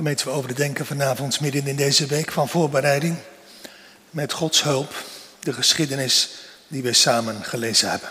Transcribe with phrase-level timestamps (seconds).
[0.00, 3.16] Gemeente, we overdenken vanavond midden in deze week van voorbereiding
[4.10, 4.94] met Gods hulp
[5.40, 6.30] de geschiedenis
[6.68, 8.10] die we samen gelezen hebben.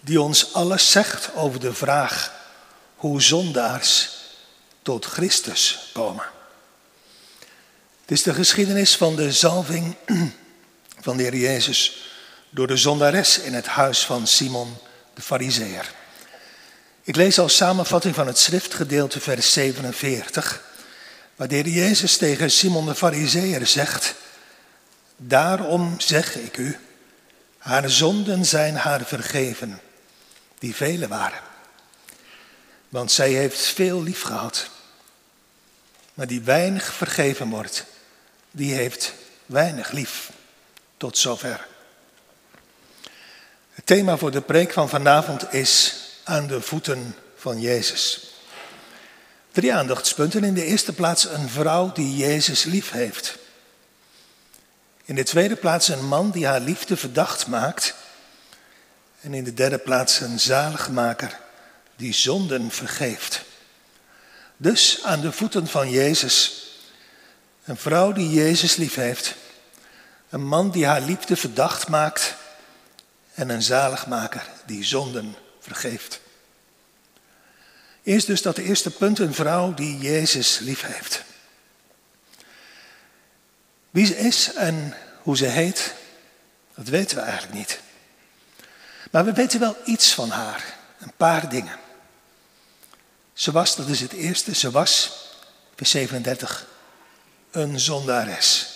[0.00, 2.32] Die ons alles zegt over de vraag
[2.96, 4.10] hoe zondaars
[4.82, 6.24] tot Christus komen.
[8.00, 9.96] Het is de geschiedenis van de zalving
[11.06, 12.12] van de Heer Jezus
[12.50, 14.76] door de zondares in het huis van Simon
[15.14, 16.00] de Fariseer.
[17.04, 20.62] Ik lees als samenvatting van het schriftgedeelte vers 47,
[21.36, 24.14] waar Jezus tegen Simon de Fariseer zegt,
[25.16, 26.78] Daarom zeg ik u,
[27.58, 29.80] haar zonden zijn haar vergeven,
[30.58, 31.40] die vele waren.
[32.88, 34.68] Want zij heeft veel lief gehad.
[36.14, 37.84] Maar die weinig vergeven wordt,
[38.50, 39.12] die heeft
[39.46, 40.30] weinig lief.
[40.96, 41.66] Tot zover.
[43.70, 48.32] Het thema voor de preek van vanavond is aan de voeten van Jezus.
[49.52, 50.44] Drie aandachtspunten.
[50.44, 53.38] In de eerste plaats een vrouw die Jezus lief heeft.
[55.04, 57.94] In de tweede plaats een man die haar liefde verdacht maakt.
[59.20, 61.38] En in de derde plaats een zaligmaker
[61.96, 63.42] die zonden vergeeft.
[64.56, 66.66] Dus aan de voeten van Jezus.
[67.64, 69.34] Een vrouw die Jezus lief heeft.
[70.28, 72.34] Een man die haar liefde verdacht maakt.
[73.34, 76.20] En een zaligmaker die zonden vergeeft.
[78.02, 81.22] Eerst dus dat eerste punt, een vrouw die Jezus lief heeft.
[83.90, 85.94] Wie ze is en hoe ze heet,
[86.74, 87.80] dat weten we eigenlijk niet.
[89.10, 91.78] Maar we weten wel iets van haar, een paar dingen.
[93.32, 95.10] Ze was, dat is het eerste, ze was,
[95.76, 96.66] vers 37,
[97.50, 98.68] een zondares.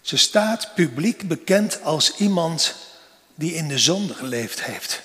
[0.00, 2.74] Ze staat publiek bekend als iemand
[3.34, 5.02] die in de zonde geleefd heeft.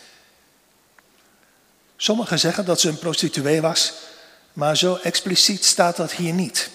[2.02, 3.94] Sommigen zeggen dat ze een prostituee was,
[4.54, 6.70] maar zo expliciet staat dat hier niet.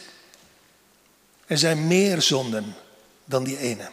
[1.47, 2.75] Er zijn meer zonden
[3.25, 3.89] dan die ene.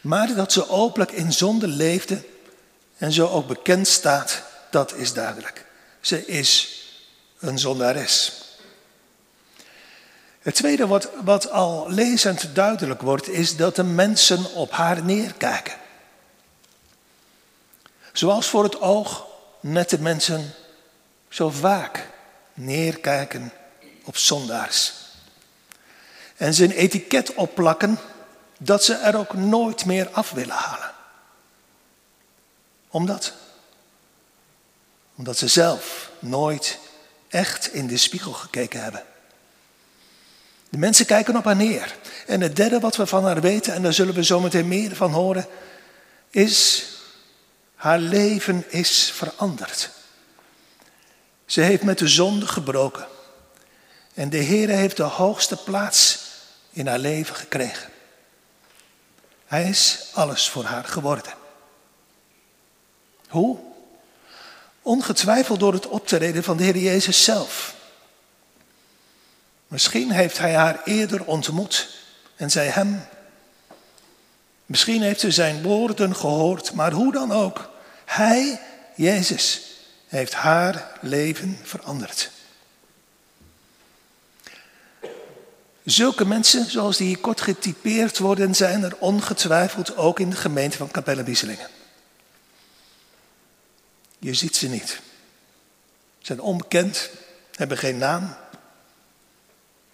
[0.00, 2.22] Maar dat ze openlijk in zonde leefde
[2.96, 5.64] en zo ook bekend staat, dat is duidelijk.
[6.00, 6.82] Ze is
[7.38, 8.32] een zondares.
[10.38, 15.74] Het tweede wat, wat al lezend duidelijk wordt, is dat de mensen op haar neerkijken.
[18.12, 20.54] Zoals voor het oog nette mensen
[21.28, 22.08] zo vaak
[22.54, 23.52] neerkijken
[24.04, 24.92] op zondaars.
[26.36, 27.98] En een etiket opplakken
[28.58, 30.90] dat ze er ook nooit meer af willen halen.
[32.88, 33.32] Omdat?
[35.14, 36.78] Omdat ze zelf nooit
[37.28, 39.04] echt in de spiegel gekeken hebben.
[40.68, 41.96] De mensen kijken op haar neer.
[42.26, 44.96] En het derde wat we van haar weten, en daar zullen we zo meteen meer
[44.96, 45.46] van horen,
[46.30, 46.84] is
[47.76, 49.90] haar leven is veranderd.
[51.46, 53.06] Ze heeft met de zonde gebroken.
[54.14, 56.18] En de Heer heeft de hoogste plaats
[56.70, 57.90] in haar leven gekregen.
[59.46, 61.32] Hij is alles voor haar geworden.
[63.28, 63.58] Hoe?
[64.82, 67.74] Ongetwijfeld door het optreden van de Heer Jezus zelf.
[69.66, 71.88] Misschien heeft hij haar eerder ontmoet
[72.36, 73.06] en zij hem.
[74.66, 77.70] Misschien heeft ze zijn woorden gehoord, maar hoe dan ook.
[78.04, 78.60] Hij,
[78.94, 79.62] Jezus,
[80.06, 82.30] heeft haar leven veranderd.
[85.84, 90.76] Zulke mensen, zoals die hier kort getypeerd worden, zijn er ongetwijfeld ook in de gemeente
[90.76, 91.68] van Capelle Wieselingen.
[94.18, 94.88] Je ziet ze niet.
[94.88, 95.00] Ze
[96.20, 97.10] zijn onbekend,
[97.54, 98.36] hebben geen naam.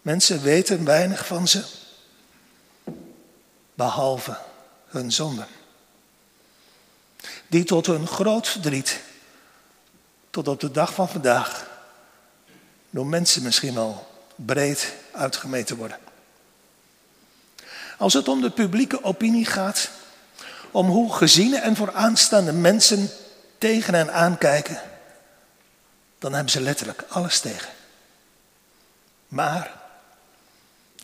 [0.03, 1.65] Mensen weten weinig van ze,
[3.75, 4.39] behalve
[4.93, 5.47] hun zonden.
[7.47, 9.01] Die tot hun groot verdriet,
[10.31, 11.67] tot op de dag van vandaag,
[12.91, 15.99] door mensen misschien wel breed uitgemeten worden.
[17.99, 19.91] Als het om de publieke opinie gaat,
[20.71, 23.11] om hoe geziene en vooraanstaande mensen
[23.59, 24.81] tegen hen aankijken,
[26.19, 27.71] dan hebben ze letterlijk alles tegen.
[29.29, 29.81] Maar,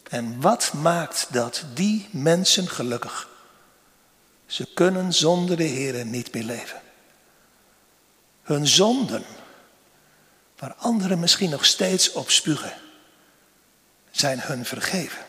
[0.08, 3.28] en wat maakt dat die mensen gelukkig?
[4.48, 6.80] Ze kunnen zonder de Heer niet meer leven.
[8.42, 9.24] Hun zonden,
[10.58, 12.72] waar anderen misschien nog steeds op spugen
[14.10, 15.24] zijn hun vergeven.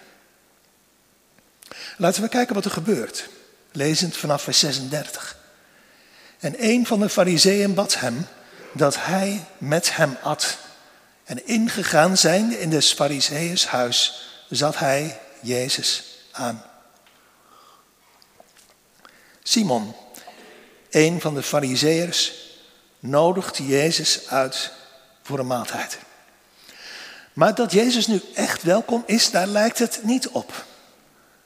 [1.98, 3.30] Laten we kijken wat er gebeurt.
[3.72, 5.38] Lezend vanaf vers 36.
[6.40, 8.28] En een van de fariseeën bad hem
[8.74, 10.58] dat hij met hem at.
[11.24, 16.69] En ingegaan zijnde in des fariseeërs huis zat hij Jezus aan.
[19.50, 19.96] Simon,
[20.90, 22.34] een van de fariseeërs,
[23.00, 24.72] nodigt Jezus uit
[25.24, 25.98] voor een maaltijd.
[27.34, 30.66] Maar dat Jezus nu echt welkom is, daar lijkt het niet op.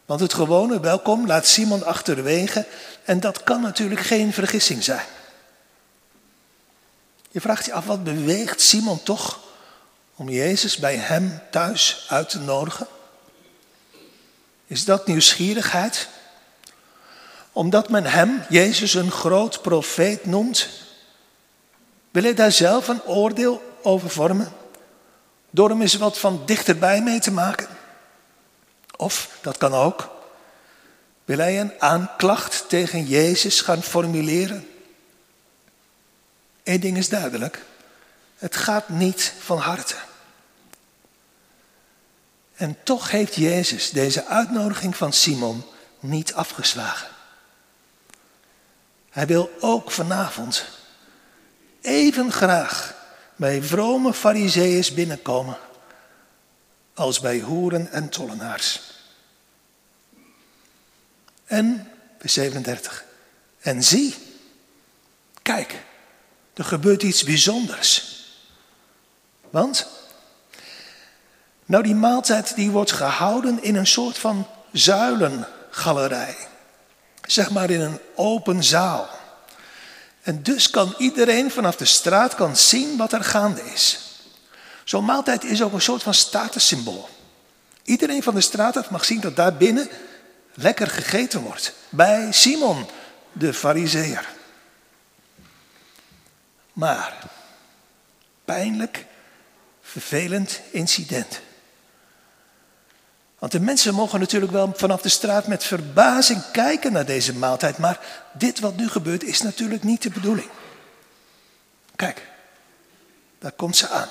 [0.06, 2.68] Want het gewone welkom laat Simon achterwege
[3.04, 5.06] en dat kan natuurlijk geen vergissing zijn.
[7.32, 9.40] Je vraagt je af, wat beweegt Simon toch
[10.16, 12.88] om Jezus bij hem thuis uit te nodigen?
[14.68, 16.08] Is dat nieuwsgierigheid?
[17.54, 20.70] Omdat men hem, Jezus, een groot profeet noemt?
[22.12, 24.52] Wil hij daar zelf een oordeel over vormen?
[25.50, 27.68] Door hem eens wat van dichterbij mee te maken?
[28.98, 30.10] Of, dat kan ook,
[31.26, 34.68] wil hij een aanklacht tegen Jezus gaan formuleren?
[36.64, 37.62] Eén ding is duidelijk.
[38.38, 39.96] Het gaat niet van harte.
[42.56, 45.64] En toch heeft Jezus deze uitnodiging van Simon
[46.00, 47.13] niet afgeslagen.
[49.14, 50.66] Hij wil ook vanavond
[51.82, 52.96] even graag
[53.36, 55.58] bij vrome fariseeërs binnenkomen
[56.94, 58.82] als bij hoeren en tollenaars.
[61.46, 63.06] En, vers 37,
[63.60, 64.16] en zie,
[65.42, 65.84] kijk,
[66.54, 68.22] er gebeurt iets bijzonders.
[69.50, 69.88] Want,
[71.66, 76.52] nou die maaltijd die wordt gehouden in een soort van zuilengalerij.
[77.28, 79.10] Zeg maar in een open zaal.
[80.22, 84.00] En dus kan iedereen vanaf de straat kan zien wat er gaande is.
[84.84, 87.10] Zo'n maaltijd is ook een soort van statussymbool.
[87.84, 89.90] Iedereen van de straat mag zien dat daar binnen
[90.54, 91.74] lekker gegeten wordt.
[91.90, 92.90] Bij Simon,
[93.32, 94.30] de fariseer.
[96.74, 97.30] Maar,
[98.46, 99.06] pijnlijk,
[99.82, 101.42] vervelend incident.
[103.44, 107.78] Want de mensen mogen natuurlijk wel vanaf de straat met verbazing kijken naar deze maaltijd,
[107.78, 108.00] maar
[108.34, 110.50] dit wat nu gebeurt is natuurlijk niet de bedoeling.
[111.96, 112.28] Kijk,
[113.40, 114.08] daar komt ze aan.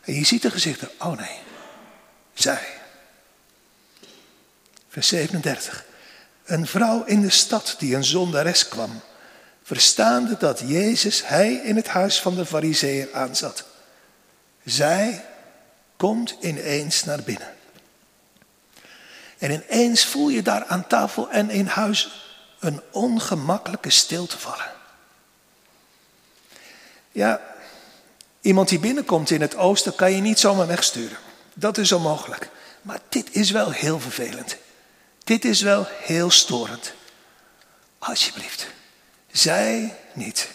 [0.00, 0.88] En je ziet de gezichten.
[0.98, 1.38] Oh nee,
[2.34, 2.66] zij.
[4.88, 5.84] Vers 37.
[6.44, 9.00] Een vrouw in de stad die een zondares kwam,
[9.62, 13.64] verstaande dat Jezus hij in het huis van de fariseer aanzat.
[14.64, 15.24] Zij
[15.96, 17.56] komt ineens naar binnen.
[19.38, 22.26] En ineens voel je daar aan tafel en in huis
[22.58, 24.70] een ongemakkelijke stilte vallen.
[27.12, 27.40] Ja,
[28.40, 31.18] iemand die binnenkomt in het oosten kan je niet zomaar wegsturen.
[31.54, 32.50] Dat is onmogelijk.
[32.82, 34.56] Maar dit is wel heel vervelend.
[35.24, 36.92] Dit is wel heel storend.
[37.98, 38.66] Alsjeblieft,
[39.30, 40.50] zij niet.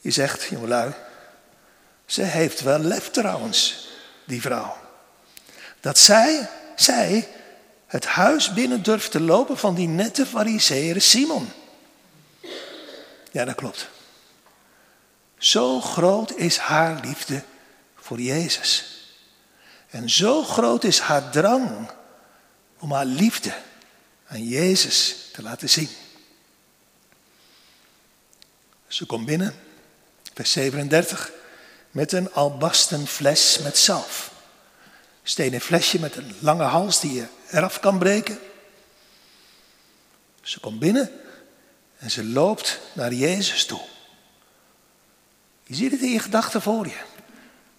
[0.00, 0.92] Je zegt, jongelui,
[2.06, 3.88] ze heeft wel lef trouwens,
[4.24, 4.85] die vrouw.
[5.86, 7.28] Dat zij, zij,
[7.86, 11.48] het huis binnen durft te lopen van die nette fariseer Simon.
[13.32, 13.88] Ja, dat klopt.
[15.38, 17.42] Zo groot is haar liefde
[17.96, 18.84] voor Jezus.
[19.90, 21.90] En zo groot is haar drang
[22.78, 23.54] om haar liefde
[24.26, 25.90] aan Jezus te laten zien.
[28.86, 29.54] Ze komt binnen,
[30.34, 31.30] vers 37,
[31.90, 34.34] met een albasten fles met zalf
[35.28, 38.38] stenen flesje met een lange hals die je eraf kan breken.
[40.42, 41.10] Ze komt binnen
[41.98, 43.80] en ze loopt naar Jezus toe.
[45.62, 46.96] Je ziet het in je gedachten voor je.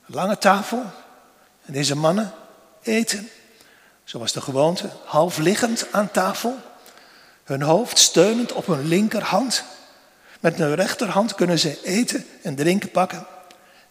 [0.07, 0.83] Een lange tafel
[1.65, 2.33] en deze mannen
[2.81, 3.29] eten.
[4.03, 6.57] Zoals de gewoonte, half liggend aan tafel.
[7.43, 9.63] Hun hoofd steunend op hun linkerhand.
[10.39, 13.27] Met hun rechterhand kunnen ze eten en drinken pakken.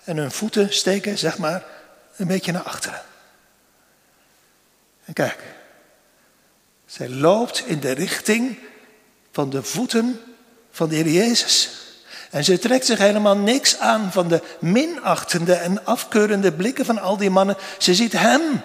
[0.05, 1.65] En hun voeten steken, zeg maar,
[2.17, 3.03] een beetje naar achteren.
[5.07, 5.39] En kijk,
[6.87, 8.59] zij loopt in de richting
[9.33, 10.21] van de voeten
[10.71, 11.71] van de Heer Jezus.
[12.31, 17.17] En ze trekt zich helemaal niks aan van de minachtende en afkeurende blikken van al
[17.17, 17.57] die mannen.
[17.79, 18.63] Ze ziet Hem.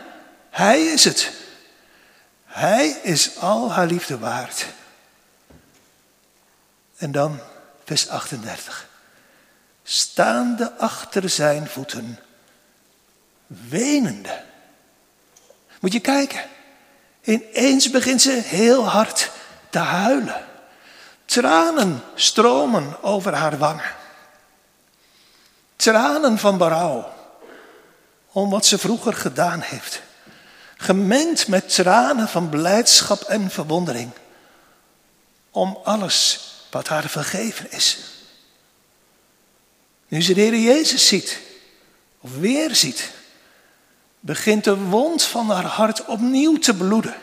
[0.50, 1.32] Hij is het.
[2.46, 4.66] Hij is al haar liefde waard.
[6.98, 7.40] En dan
[7.84, 8.90] vers 38.
[9.84, 12.20] Staande achter zijn voeten,
[13.48, 14.44] wenende
[15.82, 16.42] moet je kijken.
[17.22, 19.32] Ineens begint ze heel hard
[19.70, 20.46] te huilen.
[21.26, 23.92] Tranen stromen over haar wangen.
[25.76, 27.14] Tranen van berouw
[28.32, 30.02] om wat ze vroeger gedaan heeft.
[30.78, 34.12] Gemengd met tranen van blijdschap en verwondering.
[35.52, 37.98] Om alles wat haar vergeven is.
[40.08, 41.40] Nu ze de Heer Jezus ziet,
[42.20, 43.12] of weer ziet,
[44.22, 47.16] begint de wond van haar hart opnieuw te bloeden.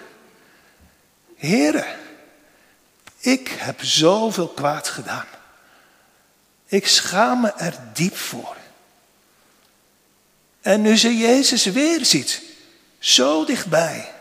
[1.37, 1.87] Heren,
[3.19, 5.26] ik heb zoveel kwaad gedaan.
[6.67, 8.57] Ik schaam me er diep voor.
[10.61, 12.43] En nu ze Jezus weer ziet,
[12.99, 14.12] zo dichtbij,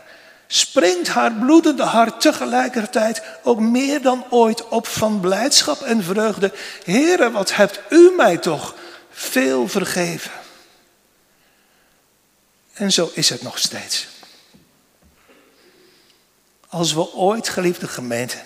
[0.46, 6.52] springt haar bloedende hart tegelijkertijd ook meer dan ooit op van blijdschap en vreugde.
[6.84, 8.74] Heere, wat hebt u mij toch
[9.10, 10.30] veel vergeven.
[12.78, 14.06] En zo is het nog steeds.
[16.68, 18.42] Als we ooit, geliefde gemeente,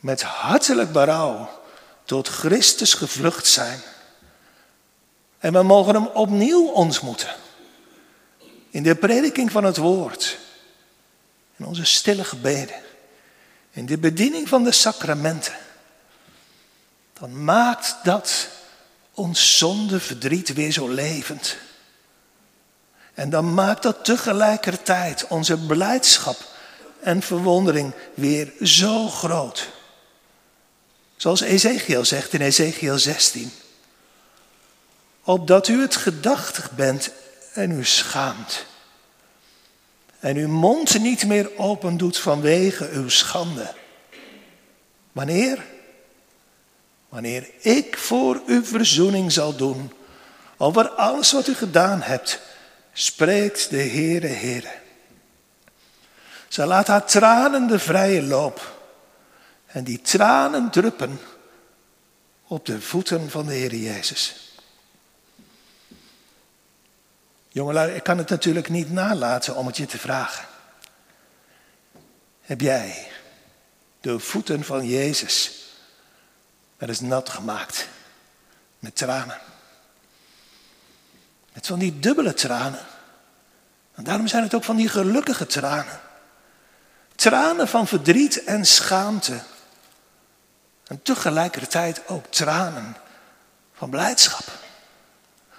[0.00, 1.60] met hartelijk berouw
[2.04, 3.80] tot Christus gevlucht zijn.
[5.38, 7.34] En we mogen hem opnieuw ontmoeten.
[8.70, 10.38] In de prediking van het woord.
[11.56, 12.76] In onze stille gebeden.
[13.70, 15.56] In de bediening van de sacramenten.
[17.12, 18.48] Dan maakt dat
[19.14, 21.56] ons zonde verdriet weer zo levend.
[23.18, 26.36] En dan maakt dat tegelijkertijd onze blijdschap
[27.00, 29.68] en verwondering weer zo groot.
[31.16, 33.52] Zoals Ezekiel zegt in Ezekiel 16.
[35.24, 37.10] Opdat u het gedachtig bent
[37.52, 38.64] en u schaamt.
[40.18, 43.74] En uw mond niet meer open doet vanwege uw schande.
[45.12, 45.64] Wanneer?
[47.08, 49.92] Wanneer ik voor u verzoening zal doen
[50.56, 52.40] over alles wat u gedaan hebt,
[52.98, 54.72] spreekt de Heere Heere.
[56.48, 58.76] Zij laat haar tranen de vrije loop.
[59.66, 61.20] En die tranen druppen
[62.46, 64.52] op de voeten van de Heer Jezus.
[67.48, 70.46] Jongelui, ik kan het natuurlijk niet nalaten om het je te vragen.
[72.40, 73.10] Heb jij
[74.00, 75.64] de voeten van Jezus
[76.76, 77.88] wel eens nat gemaakt
[78.78, 79.38] met tranen?
[81.58, 82.86] Met van die dubbele tranen.
[83.94, 86.00] En daarom zijn het ook van die gelukkige tranen.
[87.14, 89.40] Tranen van verdriet en schaamte.
[90.86, 92.96] En tegelijkertijd ook tranen
[93.74, 94.44] van blijdschap.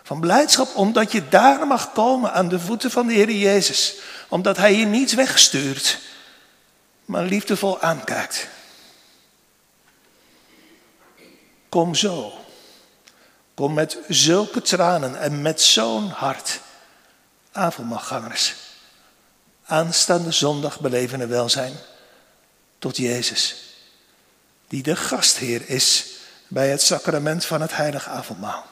[0.03, 3.95] Van blijdschap omdat je daar mag komen aan de voeten van de Heer Jezus.
[4.29, 5.99] Omdat Hij je niet wegstuurt,
[7.05, 8.47] maar liefdevol aankijkt.
[11.69, 12.38] Kom zo.
[13.59, 16.59] Kom met zulke tranen en met zo'n hart.
[17.51, 18.55] Avondmaalgangers.
[19.65, 21.73] Aanstaande zondag beleven welzijn
[22.77, 23.55] tot Jezus
[24.67, 26.05] die de gastheer is
[26.47, 28.65] bij het sacrament van het heilige avondmaal.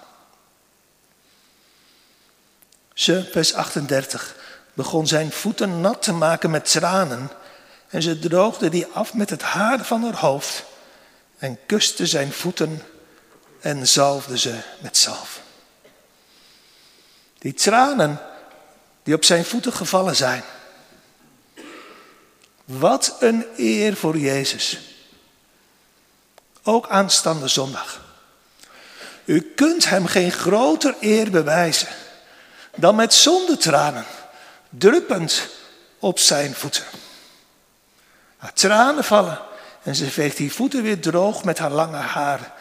[2.94, 4.36] Ze, vers 38,
[4.74, 7.30] begon zijn voeten nat te maken met tranen
[7.90, 10.64] en ze droogde die af met het haar van haar hoofd
[11.38, 12.82] en kuste zijn voeten
[13.60, 15.42] en zalfde ze met zalf.
[17.38, 18.20] Die tranen
[19.04, 20.44] die op zijn voeten gevallen zijn.
[22.66, 24.80] Wat een eer voor Jezus.
[26.64, 28.06] Ook aanstaande zondag.
[29.26, 31.88] U kunt hem geen groter eer bewijzen
[32.78, 34.06] dan met zondetranen,
[34.70, 35.48] druppend
[36.00, 36.84] op zijn voeten.
[38.38, 39.40] Haar tranen vallen
[39.84, 42.54] en ze veegt die voeten weer droog met haar lange haar.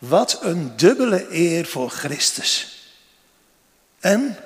[0.00, 2.78] Wat een dubbele eer voor Christus.
[3.98, 4.36] En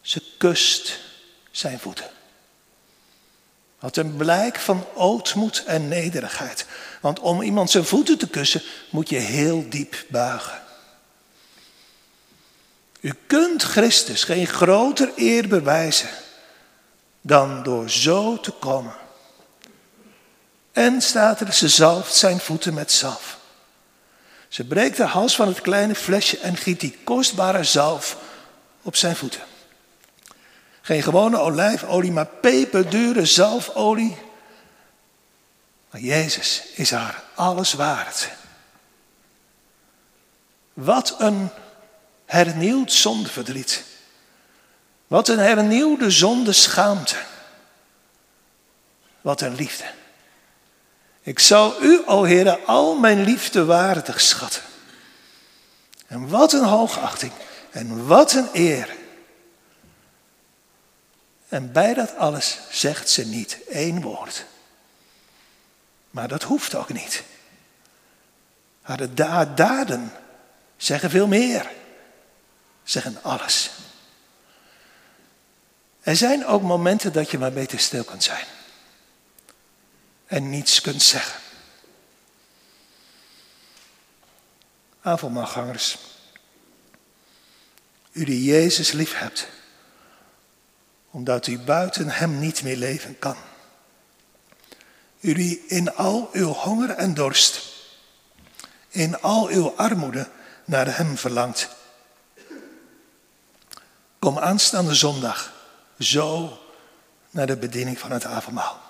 [0.00, 0.98] ze kust
[1.50, 2.10] zijn voeten.
[3.78, 6.66] Wat een blijk van ootmoed en nederigheid.
[7.00, 10.62] Want om iemand zijn voeten te kussen moet je heel diep buigen.
[13.00, 16.08] U kunt Christus geen groter eer bewijzen
[17.20, 18.94] dan door zo te komen.
[20.72, 23.39] En staat er, ze zalft zijn voeten met zalf.
[24.50, 28.16] Ze breekt de hals van het kleine flesje en giet die kostbare zalf
[28.82, 29.40] op zijn voeten.
[30.80, 34.16] Geen gewone olijfolie, maar peperdure zalfolie.
[35.90, 38.28] Maar Jezus is haar alles waard.
[40.72, 41.50] Wat een
[42.26, 43.84] hernieuwd zondeverdriet.
[45.06, 47.16] Wat een hernieuwde zondeschaamte.
[49.20, 49.84] Wat een liefde.
[51.22, 54.62] Ik zou u, o Heer, al mijn liefde waardig schatten.
[56.06, 57.32] En wat een hoogachting
[57.70, 58.98] en wat een eer
[61.50, 64.44] en bij dat alles zegt ze niet één woord.
[66.10, 67.22] Maar dat hoeft ook niet.
[68.82, 70.12] Haar daden
[70.76, 71.70] zeggen veel meer.
[72.84, 73.70] Zeggen alles.
[76.00, 78.44] Er zijn ook momenten dat je maar beter stil kunt zijn.
[80.30, 81.40] En niets kunt zeggen.
[85.00, 85.98] Avondmaalgangers.
[88.12, 89.46] U die Jezus lief hebt
[91.10, 93.36] omdat u buiten Hem niet meer leven kan.
[95.20, 97.62] U die in al uw honger en dorst,
[98.88, 100.28] in al uw armoede
[100.64, 101.68] naar Hem verlangt.
[104.18, 105.52] Kom aanstaande zondag
[105.98, 106.58] zo
[107.30, 108.89] naar de bediening van het avondmaal.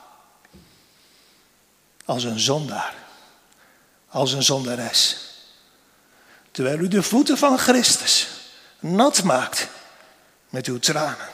[2.10, 2.94] Als een zondaar,
[4.08, 5.16] als een zondares.
[6.50, 8.28] Terwijl u de voeten van Christus
[8.78, 9.68] nat maakt
[10.48, 11.28] met uw tranen.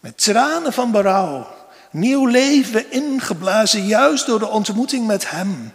[0.00, 1.54] Met tranen van berouw,
[1.90, 5.74] nieuw leven ingeblazen juist door de ontmoeting met Hem.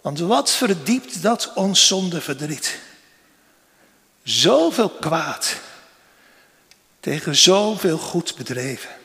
[0.00, 2.78] Want wat verdiept dat ons zonde verdriet?
[4.22, 5.56] Zoveel kwaad
[7.00, 8.97] tegen zoveel goed bedreven.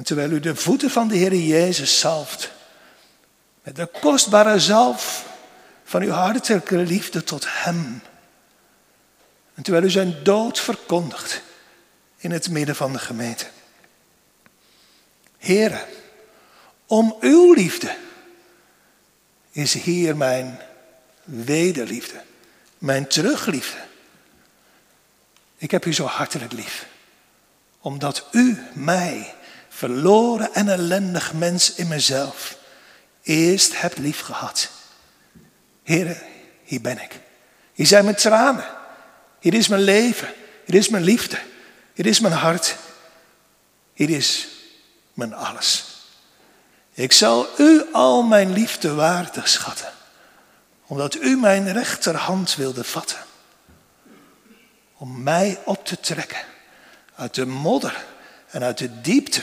[0.00, 2.50] En terwijl u de voeten van de Heer Jezus zalft,
[3.62, 5.26] met de kostbare zalf
[5.84, 8.02] van uw hartelijke liefde tot Hem.
[9.54, 11.42] En terwijl u zijn dood verkondigt
[12.16, 13.46] in het midden van de gemeente.
[15.38, 15.84] Heren,
[16.86, 17.96] om uw liefde
[19.50, 20.60] is hier mijn
[21.24, 22.22] wederliefde,
[22.78, 23.78] mijn terugliefde.
[25.56, 26.86] Ik heb u zo hartelijk lief,
[27.80, 29.34] omdat u mij,
[29.72, 32.56] verloren en ellendig mens in mezelf,
[33.22, 34.70] eerst hebt lief gehad.
[35.82, 36.18] Heren,
[36.64, 37.20] hier ben ik.
[37.72, 38.64] Hier zijn mijn tranen.
[39.40, 40.28] Hier is mijn leven.
[40.66, 41.38] Hier is mijn liefde.
[41.94, 42.76] Hier is mijn hart.
[43.92, 44.48] Hier is
[45.14, 45.84] mijn alles.
[46.92, 49.92] Ik zal u al mijn liefde waardig schatten,
[50.86, 53.18] omdat u mijn rechterhand wilde vatten.
[54.96, 56.44] Om mij op te trekken
[57.14, 58.04] uit de modder
[58.50, 59.42] en uit de diepte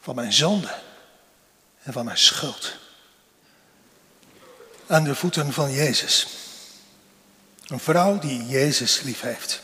[0.00, 0.74] van mijn zonde
[1.82, 2.76] en van mijn schuld.
[4.86, 6.26] Aan de voeten van Jezus.
[7.66, 9.60] Een vrouw die Jezus lief heeft.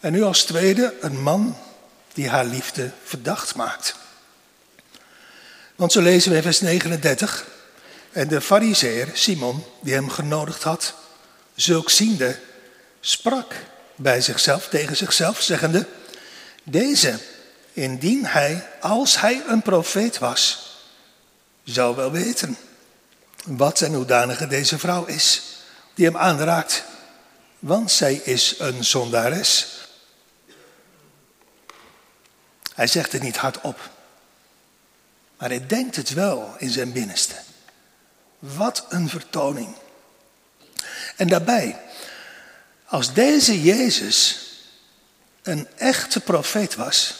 [0.00, 1.56] En nu als tweede een man
[2.12, 3.94] die haar liefde verdacht maakt.
[5.76, 7.46] Want zo lezen we in vers 39.
[8.12, 10.94] En de fariseer Simon, die hem genodigd had,
[11.54, 12.38] zulk ziende,
[13.00, 13.54] sprak
[13.96, 15.86] bij zichzelf, tegen zichzelf, zeggende,
[16.70, 17.18] deze,
[17.72, 20.66] indien hij, als hij een profeet was,
[21.64, 22.56] zou wel weten
[23.44, 25.42] wat en hoedanige deze vrouw is,
[25.94, 26.84] die hem aanraakt.
[27.58, 29.66] Want zij is een zondares.
[32.74, 33.90] Hij zegt het niet hardop.
[35.38, 37.34] Maar hij denkt het wel in zijn binnenste.
[38.38, 39.74] Wat een vertoning.
[41.16, 41.80] En daarbij,
[42.84, 44.47] als deze Jezus
[45.48, 47.14] een echte profeet was.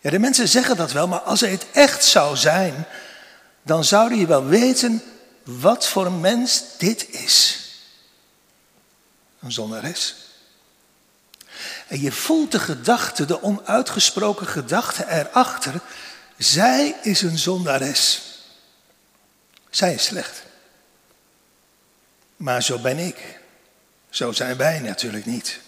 [0.00, 2.86] Ja, de mensen zeggen dat wel, maar als hij het echt zou zijn,
[3.62, 5.02] dan zou je wel weten
[5.44, 7.60] wat voor mens dit is.
[9.40, 10.14] Een zondares.
[11.86, 15.80] En je voelt de gedachte, de onuitgesproken gedachte erachter.
[16.36, 18.22] Zij is een zondares.
[19.70, 20.42] Zij is slecht.
[22.36, 23.38] Maar zo ben ik.
[24.10, 25.58] Zo zijn wij natuurlijk niet.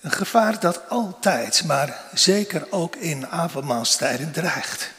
[0.00, 4.90] Een gevaar dat altijd, maar zeker ook in avondmaalstijden dreigt.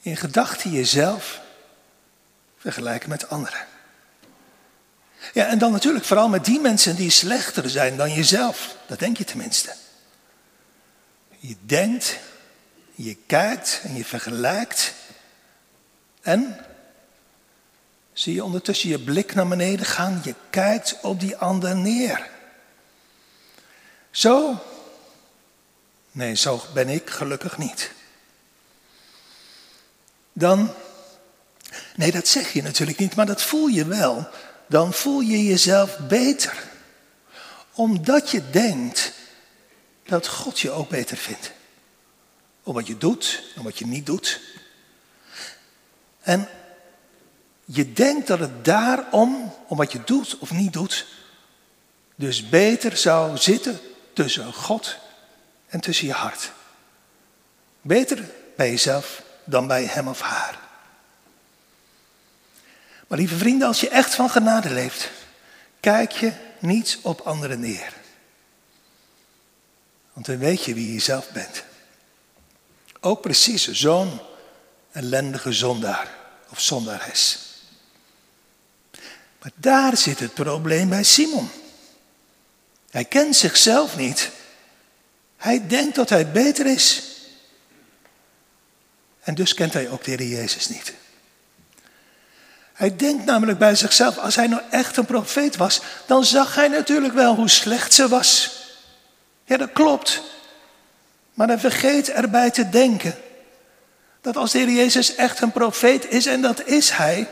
[0.00, 1.40] In gedachten jezelf
[2.58, 3.66] vergelijken met anderen.
[5.32, 8.76] Ja, en dan natuurlijk vooral met die mensen die slechter zijn dan jezelf.
[8.86, 9.74] Dat denk je tenminste.
[11.38, 12.18] Je denkt,
[12.94, 14.94] je kijkt en je vergelijkt.
[16.22, 16.60] En
[18.12, 20.20] zie je ondertussen je blik naar beneden gaan.
[20.24, 22.32] Je kijkt op die ander neer.
[24.14, 24.62] Zo?
[26.12, 27.90] Nee, zo ben ik gelukkig niet.
[30.32, 30.74] Dan,
[31.96, 34.28] nee, dat zeg je natuurlijk niet, maar dat voel je wel
[34.66, 36.64] dan voel je jezelf beter.
[37.72, 39.12] Omdat je denkt
[40.04, 41.52] dat God je ook beter vindt.
[42.62, 44.40] Om wat je doet en wat je niet doet.
[46.20, 46.48] En
[47.64, 51.06] je denkt dat het daarom, om wat je doet of niet doet,
[52.14, 53.80] dus beter zou zitten
[54.14, 54.96] tussen God
[55.66, 56.52] en tussen je hart.
[57.80, 58.24] Beter
[58.56, 60.58] bij jezelf dan bij hem of haar.
[63.06, 65.10] Maar lieve vrienden, als je echt van genade leeft,
[65.80, 67.92] kijk je niet op anderen neer.
[70.12, 71.64] Want dan weet je wie je zelf bent.
[73.00, 74.20] Ook precies zo'n
[74.92, 76.08] ellendige zondaar
[76.50, 77.38] of zondares.
[79.40, 81.50] Maar daar zit het probleem bij Simon.
[82.94, 84.30] Hij kent zichzelf niet.
[85.36, 87.02] Hij denkt dat hij beter is.
[89.20, 90.92] En dus kent hij ook de Heer Jezus niet.
[92.72, 96.68] Hij denkt namelijk bij zichzelf, als hij nou echt een profeet was, dan zag hij
[96.68, 98.60] natuurlijk wel hoe slecht ze was.
[99.44, 100.22] Ja, dat klopt.
[101.32, 103.14] Maar hij vergeet erbij te denken
[104.20, 107.28] dat als de Heer Jezus echt een profeet is, en dat is hij,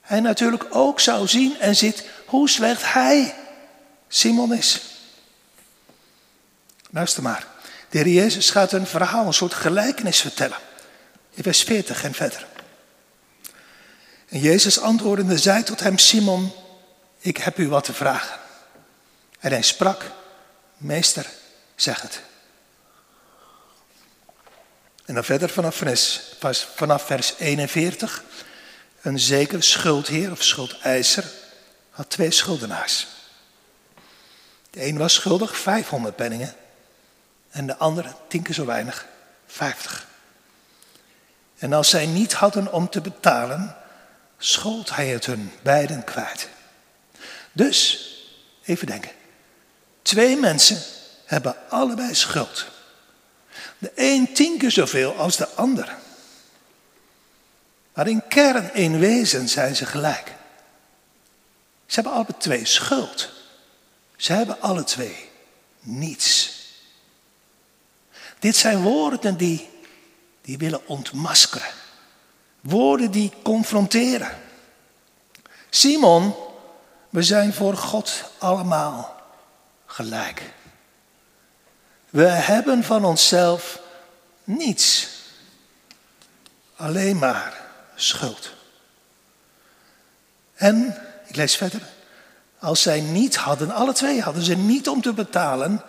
[0.00, 3.34] hij natuurlijk ook zou zien en ziet hoe slecht hij,
[4.14, 4.80] Simon, is.
[6.90, 7.46] Luister maar.
[7.88, 10.56] De heer Jezus gaat een verhaal, een soort gelijkenis vertellen.
[11.30, 12.46] In vers 40 en verder.
[14.28, 16.52] En Jezus antwoordende zei tot hem, Simon,
[17.18, 18.38] ik heb u wat te vragen.
[19.38, 20.10] En hij sprak,
[20.76, 21.26] meester,
[21.76, 22.20] zeg het.
[25.04, 26.20] En dan verder vanaf vers,
[26.74, 28.22] vanaf vers 41.
[29.02, 31.24] Een zeker schuldheer of schuldeiser
[31.90, 33.06] had twee schuldenaars.
[34.72, 36.54] De een was schuldig 500 penningen
[37.50, 39.06] en de andere tien keer zo weinig,
[39.46, 40.06] 50.
[41.58, 43.76] En als zij niet hadden om te betalen,
[44.38, 46.48] schold hij het hun beiden kwijt.
[47.52, 48.08] Dus,
[48.64, 49.10] even denken.
[50.02, 50.78] Twee mensen
[51.24, 52.66] hebben allebei schuld.
[53.78, 55.96] De een tien keer zoveel als de ander.
[57.94, 60.32] Maar in kern, in wezen zijn ze gelijk.
[61.86, 63.41] Ze hebben alle twee schuld.
[64.22, 65.30] Ze hebben alle twee
[65.80, 66.60] niets.
[68.38, 69.70] Dit zijn woorden die,
[70.40, 71.70] die willen ontmaskeren.
[72.60, 74.38] Woorden die confronteren.
[75.70, 76.34] Simon,
[77.10, 79.22] we zijn voor God allemaal
[79.86, 80.42] gelijk.
[82.10, 83.80] We hebben van onszelf
[84.44, 85.08] niets.
[86.76, 87.60] Alleen maar
[87.94, 88.52] schuld.
[90.54, 91.82] En, ik lees verder,
[92.62, 95.82] als zij niet hadden, alle twee hadden ze niet om te betalen,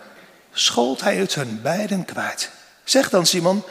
[0.52, 2.50] schold hij het hun beiden kwijt.
[2.84, 3.62] Zeg dan Simon,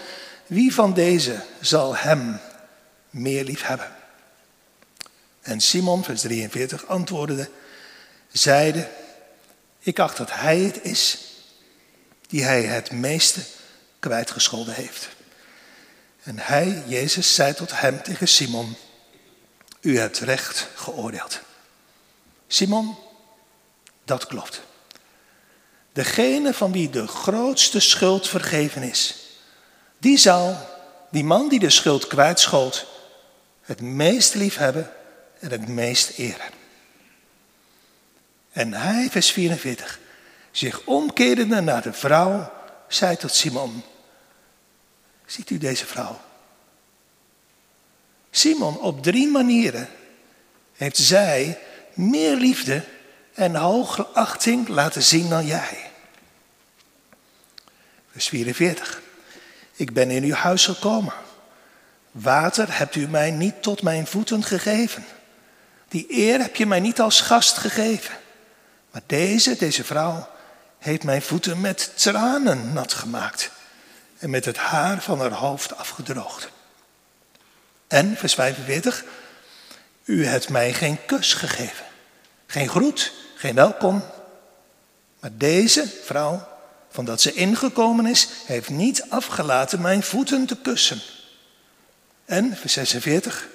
[0.46, 2.40] wie van deze zal hem
[3.10, 3.96] meer lief hebben?
[5.42, 7.50] En Simon, vers 43, antwoordde,
[8.32, 8.90] zeide,
[9.80, 11.18] ik acht dat hij het is
[12.28, 13.42] die hij het meeste
[14.00, 15.10] kwijtgescholden heeft.
[16.24, 18.76] En hij, Jezus, zei tot hem tegen Simon,
[19.82, 21.42] u hebt recht geoordeeld.
[22.54, 22.96] Simon,
[24.04, 24.62] dat klopt.
[25.92, 29.16] Degene van wie de grootste schuld vergeven is,
[29.98, 30.58] die zal,
[31.12, 32.86] die man die de schuld kwijtschold,
[33.62, 34.92] het meest lief hebben
[35.40, 36.52] en het meest eren.
[38.52, 40.00] En hij, vers 44,
[40.52, 42.54] zich omkerende naar de vrouw,
[42.88, 43.84] zei tot Simon,
[45.26, 46.22] ziet u deze vrouw?
[48.32, 49.90] Simon, op drie manieren
[50.74, 51.60] heeft zij
[51.94, 52.84] meer liefde
[53.34, 55.92] en hoge achting laten zien dan jij.
[58.12, 59.02] Vers 44.
[59.76, 61.14] Ik ben in uw huis gekomen.
[62.12, 65.06] Water hebt u mij niet tot mijn voeten gegeven.
[65.88, 68.16] Die eer heb je mij niet als gast gegeven.
[68.92, 70.30] Maar deze, deze vrouw,
[70.80, 73.52] heeft mijn voeten met tranen nat gemaakt
[74.20, 76.50] en met het haar van haar hoofd afgedroogd.
[77.88, 79.04] En, vers 45,
[80.04, 81.86] u hebt mij geen kus gegeven,
[82.46, 84.04] geen groet, geen welkom.
[85.20, 86.48] Maar deze vrouw,
[86.90, 91.02] van dat ze ingekomen is, heeft niet afgelaten mijn voeten te kussen.
[92.26, 93.48] En, vers 46,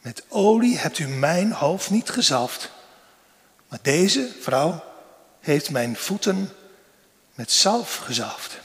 [0.00, 2.70] met olie hebt u mijn hoofd niet gezalfd.
[3.68, 4.84] Maar deze vrouw
[5.40, 6.52] heeft mijn voeten
[7.34, 8.58] met zalf gezalfd.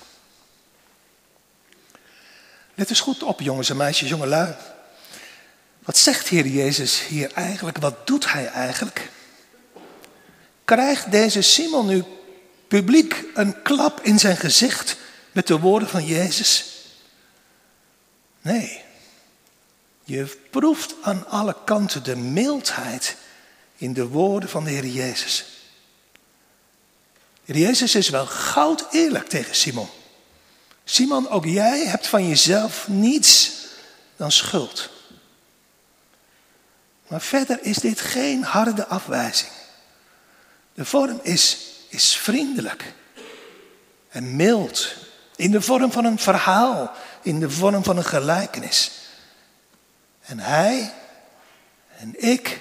[2.76, 4.56] Let eens goed op, jongens en meisjes, jongelui.
[5.86, 7.78] Wat zegt Heer Jezus hier eigenlijk?
[7.78, 9.10] Wat doet hij eigenlijk?
[10.64, 12.04] Krijgt deze Simon nu
[12.68, 14.98] publiek een klap in zijn gezicht
[15.32, 16.66] met de woorden van Jezus?
[18.42, 18.82] Nee.
[20.04, 23.16] Je proeft aan alle kanten de mildheid
[23.78, 25.46] in de woorden van de Heer Jezus.
[27.46, 29.90] Heer Jezus is wel goud eerlijk tegen Simon.
[30.84, 33.52] Simon, ook jij hebt van jezelf niets
[34.16, 34.90] dan schuld.
[37.08, 39.52] Maar verder is dit geen harde afwijzing.
[40.74, 41.58] De vorm is,
[41.90, 42.94] is vriendelijk
[44.10, 44.96] en mild.
[45.36, 46.92] In de vorm van een verhaal,
[47.22, 48.92] in de vorm van een gelijkenis.
[50.22, 50.94] En hij
[51.98, 52.60] en ik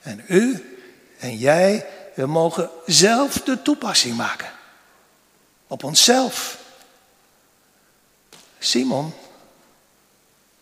[0.00, 0.76] en u
[1.18, 4.50] en jij, we mogen zelf de toepassing maken.
[5.66, 6.58] Op onszelf.
[8.58, 9.14] Simon,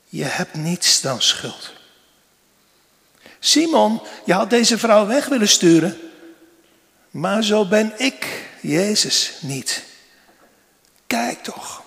[0.04, 1.73] je hebt niets dan schuld.
[3.44, 6.00] Simon, je had deze vrouw weg willen sturen,
[7.10, 9.84] maar zo ben ik, Jezus, niet.
[11.06, 11.82] Kijk toch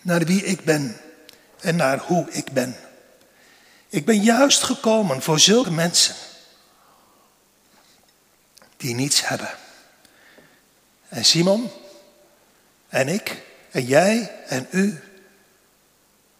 [0.00, 1.00] naar wie ik ben
[1.60, 2.76] en naar hoe ik ben.
[3.88, 6.14] Ik ben juist gekomen voor zulke mensen
[8.76, 9.50] die niets hebben.
[11.08, 11.70] En Simon
[12.88, 15.00] en ik en jij en u,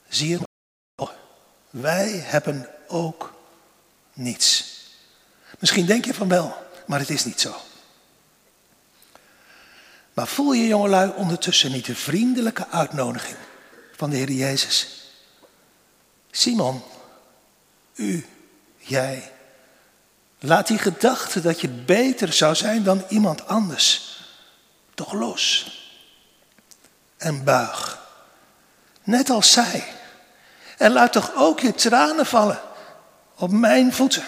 [0.08, 0.38] zie je,
[1.70, 3.36] wij hebben ook
[4.18, 4.76] niets.
[5.58, 7.56] Misschien denk je van wel, maar het is niet zo.
[10.14, 13.36] Maar voel je jongelui ondertussen niet de vriendelijke uitnodiging
[13.96, 14.88] van de Heer Jezus?
[16.30, 16.82] Simon,
[17.94, 18.26] u,
[18.78, 19.32] jij,
[20.38, 24.16] laat die gedachte dat je beter zou zijn dan iemand anders
[24.94, 25.72] toch los.
[27.16, 27.98] En buig,
[29.02, 29.84] net als zij.
[30.78, 32.60] En laat toch ook je tranen vallen
[33.38, 34.24] op mijn voeten.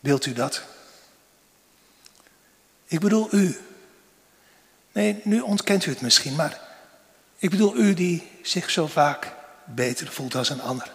[0.00, 0.62] Wilt u dat?
[2.84, 3.60] Ik bedoel u.
[4.92, 6.60] Nee, nu ontkent u het misschien, maar
[7.36, 9.32] ik bedoel u die zich zo vaak
[9.64, 10.92] beter voelt als een ander.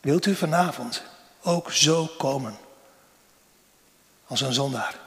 [0.00, 1.02] Wilt u vanavond
[1.42, 2.56] ook zo komen
[4.26, 5.00] als een zondaar?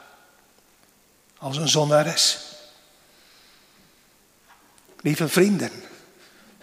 [1.37, 2.39] Als een zondares?
[5.01, 5.71] Lieve vrienden,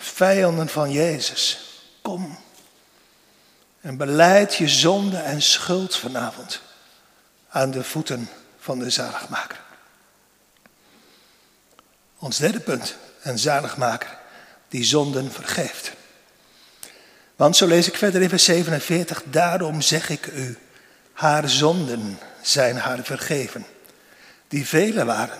[0.02, 1.60] vijanden van Jezus,
[2.02, 2.38] kom
[3.80, 6.60] en beleid je zonde en schuld vanavond
[7.48, 9.60] aan de voeten van de zaligmaker.
[12.18, 14.18] Ons derde punt, een zaligmaker
[14.68, 15.92] die zonden vergeeft.
[17.36, 20.58] Want zo lees ik verder in vers 47, daarom zeg ik u,
[21.12, 23.66] haar zonden zijn haar vergeven,
[24.48, 25.38] die vele waren.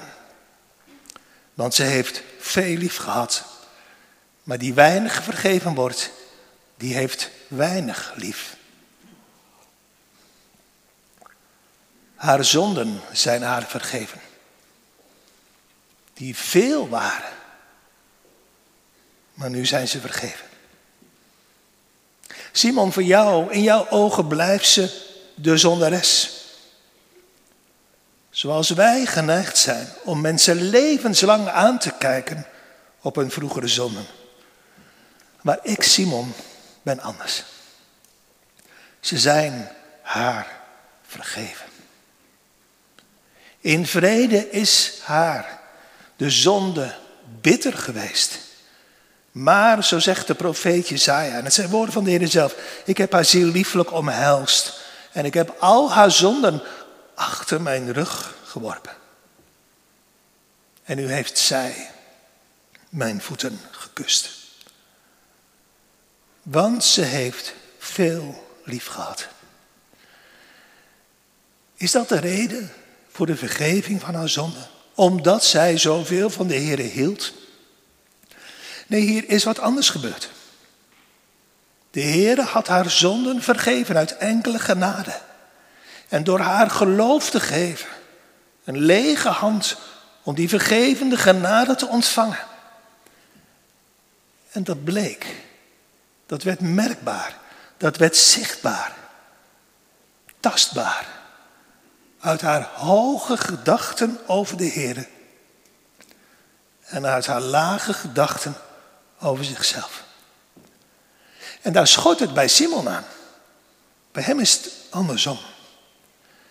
[1.55, 3.44] Want ze heeft veel lief gehad,
[4.42, 6.11] maar die weinig vergeven wordt,
[6.76, 8.57] die heeft weinig lief.
[12.14, 14.20] Haar zonden zijn haar vergeven,
[16.12, 17.33] die veel waren,
[19.35, 20.46] maar nu zijn ze vergeven.
[22.52, 26.40] Simon, voor jou, in jouw ogen blijft ze de zondares.
[28.31, 32.46] Zoals wij geneigd zijn om mensen levenslang aan te kijken
[33.00, 34.07] op hun vroegere zonden.
[35.42, 36.33] Maar ik, Simon,
[36.83, 37.44] ben anders.
[39.00, 39.68] Ze zijn
[40.02, 40.61] haar
[41.07, 41.66] vergeven.
[43.61, 45.61] In vrede is haar
[46.16, 46.94] de zonde
[47.40, 48.38] bitter geweest.
[49.33, 52.96] Maar, zo zegt de profeet Jezaja, en het zijn woorden van de Heer zelf, ik
[52.96, 54.81] heb haar ziel lieflijk omhelst
[55.12, 56.62] en ik heb al haar zonden
[57.14, 58.92] achter mijn rug geworpen.
[60.85, 61.90] En nu heeft zij
[62.88, 64.41] mijn voeten gekust.
[66.42, 69.28] Want ze heeft veel lief gehad.
[71.74, 72.72] Is dat de reden
[73.11, 74.66] voor de vergeving van haar zonden?
[74.94, 77.33] Omdat zij zoveel van de Heer hield?
[78.87, 80.31] Nee, hier is wat anders gebeurd.
[81.90, 85.20] De Heer had haar zonden vergeven uit enkele genade.
[86.09, 87.88] En door haar geloof te geven,
[88.64, 89.76] een lege hand
[90.22, 92.44] om die vergevende genade te ontvangen.
[94.50, 95.26] En dat bleek,
[96.32, 97.38] dat werd merkbaar,
[97.76, 98.96] dat werd zichtbaar,
[100.40, 101.06] tastbaar.
[102.20, 105.08] Uit haar hoge gedachten over de Heer
[106.80, 108.54] en uit haar lage gedachten
[109.20, 110.04] over zichzelf.
[111.62, 113.04] En daar schort het bij Simon aan.
[114.12, 115.38] Bij hem is het andersom.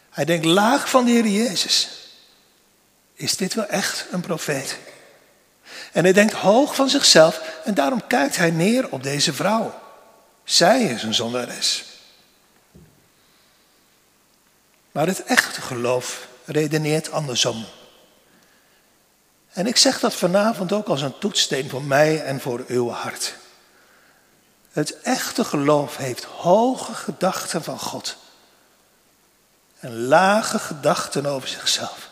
[0.09, 1.89] Hij denkt laag van de Heer Jezus.
[3.13, 4.77] Is dit wel echt een profeet?
[5.91, 9.79] En hij denkt hoog van zichzelf en daarom kijkt hij neer op deze vrouw.
[10.43, 11.85] Zij is een zondares.
[14.91, 17.65] Maar het echte geloof redeneert andersom.
[19.51, 23.35] En ik zeg dat vanavond ook als een toetssteen voor mij en voor uw hart.
[24.71, 28.17] Het echte geloof heeft hoge gedachten van God
[29.79, 32.09] en lage gedachten over zichzelf.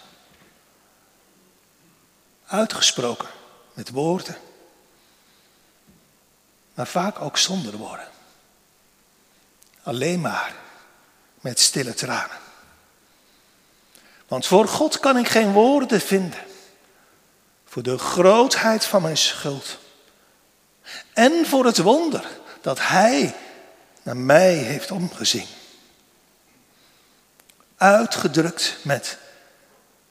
[2.47, 3.27] Uitgesproken
[3.79, 4.37] met woorden,
[6.73, 8.07] maar vaak ook zonder woorden.
[9.83, 10.53] Alleen maar
[11.41, 12.37] met stille tranen.
[14.27, 16.39] Want voor God kan ik geen woorden vinden
[17.65, 19.77] voor de grootheid van mijn schuld.
[21.13, 22.27] En voor het wonder
[22.61, 23.35] dat Hij
[24.03, 25.47] naar mij heeft omgezien.
[27.77, 29.17] Uitgedrukt met,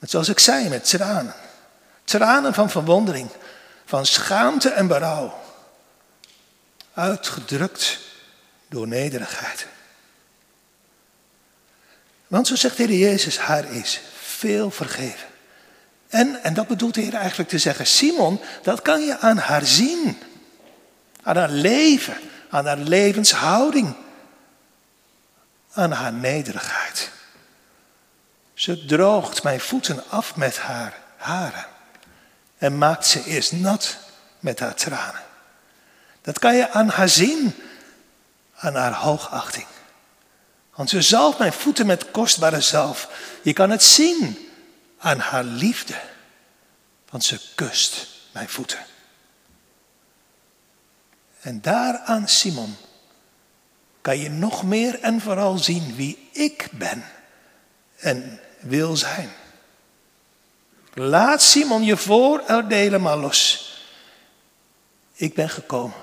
[0.01, 1.35] zoals ik zei, met tranen.
[2.05, 3.31] Tranen van verwondering,
[3.89, 5.41] van schaamte en berouw.
[6.95, 7.99] Uitgedrukt
[8.69, 9.67] door nederigheid.
[12.27, 15.29] Want zo zegt de Heer Jezus, haar is veel vergeven.
[16.09, 19.65] En, en dat bedoelt de Heer eigenlijk te zeggen, Simon, dat kan je aan haar
[19.67, 20.23] zien.
[21.23, 22.17] Aan haar leven,
[22.51, 23.95] aan haar levenshouding,
[25.73, 27.11] aan haar nederigheid.
[28.55, 31.77] Ze droogt mijn voeten af met haar haren
[32.59, 33.97] en maakt ze eerst nat
[34.41, 35.23] met haar tranen.
[36.21, 37.55] Dat kan je aan haar zien,
[38.55, 39.67] aan haar hoogachting.
[40.75, 43.09] Want ze zalft mijn voeten met kostbare zalf.
[43.43, 44.49] Je kan het zien
[44.99, 46.01] aan haar liefde.
[47.11, 48.79] Want ze kust mijn voeten.
[51.41, 52.77] En daar aan Simon
[54.01, 57.05] kan je nog meer en vooral zien wie ik ben
[57.97, 59.31] en wil zijn.
[60.99, 63.73] Laat Simon je vooroordelen maar los.
[65.15, 65.97] Ik ben gekomen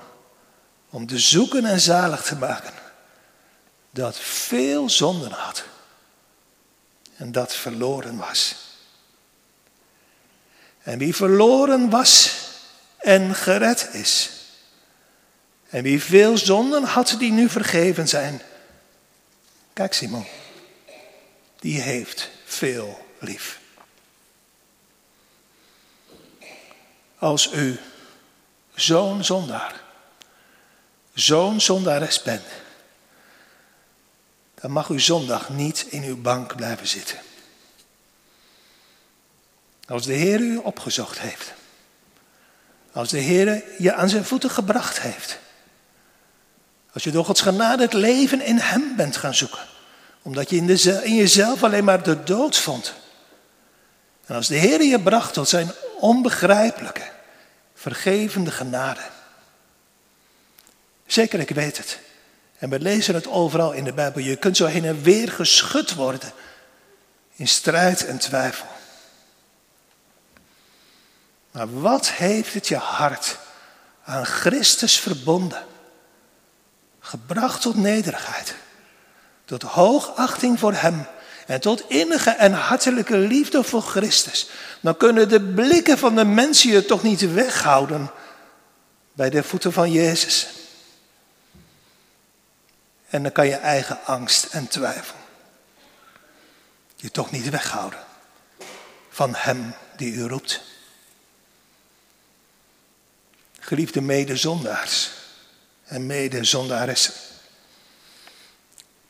[0.90, 2.74] om te zoeken en zalig te maken
[3.90, 5.64] dat veel zonden had
[7.16, 8.56] en dat verloren was.
[10.82, 12.34] En wie verloren was
[12.96, 14.30] en gered is.
[15.68, 18.42] En wie veel zonden had die nu vergeven zijn.
[19.72, 20.26] Kijk Simon,
[21.60, 23.64] die heeft veel lief.
[27.18, 27.78] Als u
[28.74, 29.80] zo'n zondaar,
[31.14, 32.46] zo'n zondares bent,
[34.54, 37.18] dan mag u zondag niet in uw bank blijven zitten.
[39.86, 41.52] Als de Heer u opgezocht heeft,
[42.92, 45.38] als de Heer je aan zijn voeten gebracht heeft,
[46.92, 49.66] als je door Gods genade het leven in Hem bent gaan zoeken,
[50.22, 50.68] omdat je in,
[51.04, 52.94] in jezelf alleen maar de dood vond.
[54.26, 57.10] En als de Heer je bracht tot zijn onbegrijpelijke,
[57.74, 59.00] vergevende genade.
[61.06, 61.98] Zeker, ik weet het.
[62.58, 64.22] En we lezen het overal in de Bijbel.
[64.22, 66.32] Je kunt zo heen en weer geschud worden
[67.34, 68.66] in strijd en twijfel.
[71.50, 73.38] Maar wat heeft het je hart
[74.04, 75.64] aan Christus verbonden?
[77.00, 78.54] Gebracht tot nederigheid,
[79.44, 81.06] tot hoogachting voor Hem
[81.46, 84.48] en tot innige en hartelijke liefde voor Christus.
[84.80, 88.10] Dan kunnen de blikken van de mensen je toch niet weghouden
[89.12, 90.46] bij de voeten van Jezus.
[93.08, 95.16] En dan kan je eigen angst en twijfel
[96.96, 98.04] je toch niet weghouden
[99.08, 100.60] van Hem die u roept.
[103.58, 105.10] Geliefde medezondaars
[105.84, 107.14] en medezondaressen.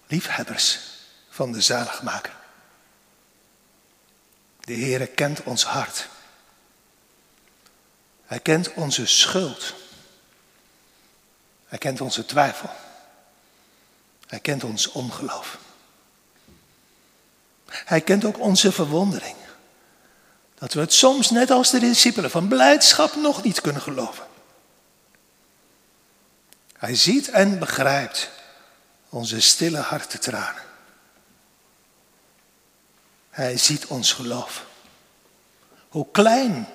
[0.06, 0.78] Liefhebbers
[1.36, 2.32] van de zaligmaker.
[4.60, 6.08] De Heere kent ons hart.
[8.26, 9.74] Hij kent onze schuld.
[11.66, 12.70] Hij kent onze twijfel.
[14.26, 15.58] Hij kent ons ongeloof.
[17.66, 19.36] Hij kent ook onze verwondering.
[20.54, 24.26] Dat we het soms net als de discipelen van blijdschap nog niet kunnen geloven.
[26.72, 28.30] Hij ziet en begrijpt
[29.08, 30.65] onze stille hartentranen.
[33.36, 34.66] Hij ziet ons geloof.
[35.88, 36.68] Hoe klein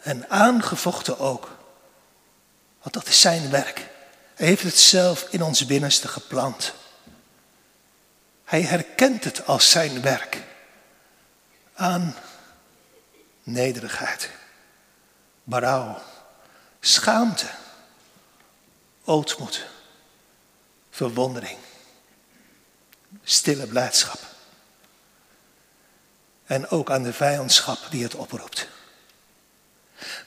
[0.00, 1.56] en aangevochten ook.
[2.82, 3.88] Want dat is zijn werk.
[4.34, 6.74] Hij heeft het zelf in ons binnenste geplant.
[8.44, 10.42] Hij herkent het als zijn werk.
[11.74, 12.14] Aan
[13.42, 14.30] nederigheid,
[15.44, 16.02] berouw,
[16.80, 17.46] schaamte,
[19.04, 19.66] ootmoed,
[20.90, 21.58] verwondering,
[23.22, 24.33] stille blijdschap.
[26.46, 28.68] En ook aan de vijandschap die het oproept.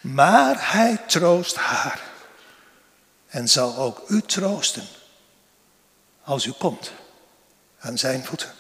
[0.02, 2.02] Maar hij troost haar
[3.28, 4.88] en zal ook u troosten
[6.24, 6.92] als u komt
[7.80, 8.52] aan zijn voeten.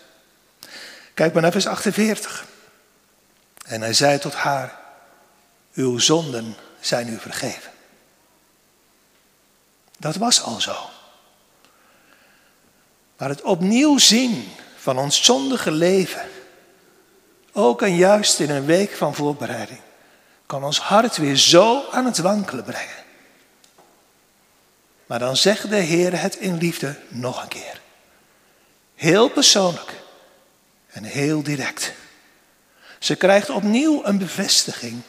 [1.13, 2.45] Kijk maar naar vers 48.
[3.65, 4.79] En hij zei tot haar,
[5.73, 7.71] uw zonden zijn u vergeven.
[9.99, 10.89] Dat was al zo.
[13.17, 16.29] Maar het opnieuw zien van ons zondige leven,
[17.57, 19.79] ook en juist in een week van voorbereiding,
[20.45, 23.05] kan ons hart weer zo aan het wankelen brengen.
[25.05, 27.81] Maar dan zegt de Heer het in liefde nog een keer.
[28.95, 30.03] Heel persoonlijk
[30.87, 31.93] en heel direct.
[32.99, 35.01] Ze krijgt opnieuw een bevestiging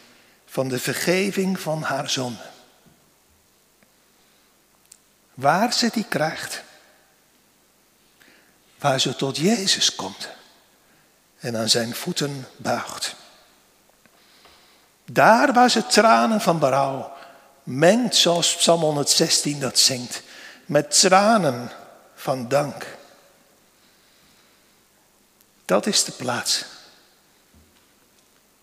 [0.47, 2.51] van de vergeving van haar zonde.
[5.35, 6.63] Waar ze die krijgt.
[8.79, 10.37] Waar ze tot Jezus komt
[11.39, 13.15] en aan zijn voeten buigt.
[15.05, 17.17] Daar waar ze tranen van berouw
[17.63, 20.23] mengt, zoals Psalm 116 dat zingt,
[20.67, 21.71] met tranen
[22.15, 22.97] van dank.
[25.65, 26.65] Dat is de plaats.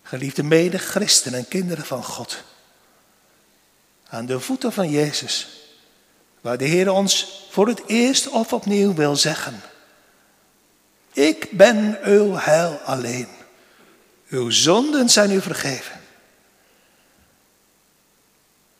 [0.02, 2.42] Geliefde mede-christenen en kinderen van God.
[4.08, 5.48] Aan de voeten van Jezus.
[6.40, 9.62] Waar de Heer ons voor het eerst of opnieuw wil zeggen.
[11.16, 13.28] Ik ben uw heil alleen.
[14.28, 16.00] Uw zonden zijn u vergeven.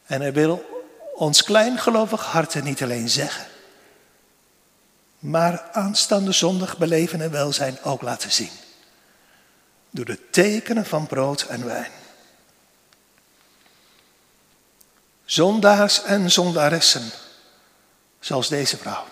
[0.07, 0.84] En hij wil
[1.14, 3.47] ons kleingelovig harten niet alleen zeggen,
[5.18, 8.53] maar aanstaande zondag beleven en welzijn ook laten zien.
[9.91, 11.93] Door de tekenen van brood en wijn.
[15.24, 17.11] Zondaars en zondaressen,
[18.20, 19.05] zoals deze vrouw.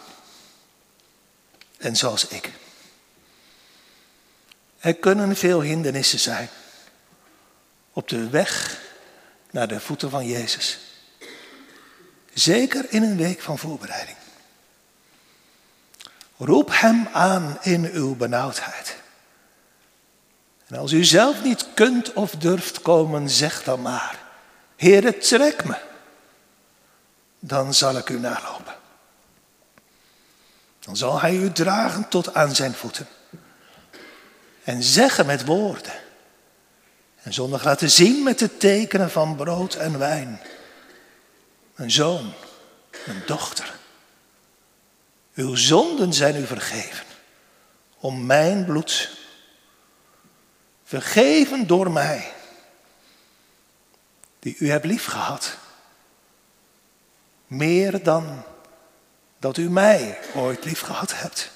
[1.79, 2.63] En zoals ik.
[4.85, 6.49] Er kunnen veel hindernissen zijn
[7.93, 8.81] op de weg
[9.51, 10.79] naar de voeten van Jezus.
[12.35, 14.17] Zeker in een week van voorbereiding.
[16.37, 18.97] Roep Hem aan in uw benauwdheid.
[20.67, 24.19] En als u zelf niet kunt of durft komen, zeg dan maar,
[24.77, 25.77] Heere, trek me.
[27.39, 28.75] Dan zal ik u nalopen.
[30.81, 33.09] Dan zal Hij u dragen tot aan zijn voeten.
[34.65, 35.93] En zeggen met woorden.
[37.23, 40.41] En zondag laten zien met de tekenen van brood en wijn.
[41.75, 42.33] Mijn zoon,
[43.07, 43.75] mijn dochter.
[45.35, 47.05] Uw zonden zijn u vergeven.
[47.99, 49.19] Om mijn bloed.
[50.85, 52.33] Vergeven door mij.
[54.39, 55.57] Die u hebt liefgehad.
[57.47, 58.43] Meer dan
[59.39, 61.51] dat u mij ooit liefgehad hebt.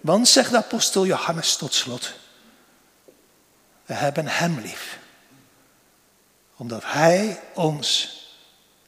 [0.00, 2.12] Want, zegt de apostel Johannes tot slot,
[3.86, 4.98] we hebben Hem lief.
[6.56, 8.18] Omdat Hij ons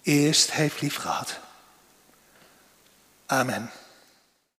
[0.02, 1.38] eerst heeft liefgehad.
[3.26, 3.70] Amen.